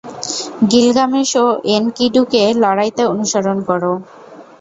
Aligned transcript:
Gilgamesh 0.71 1.31
ও 1.37 1.45
এনকিডুকে 1.75 2.43
লড়াইতে 2.61 3.03
অনুসরণ 3.13 3.57
করো। 3.67 3.93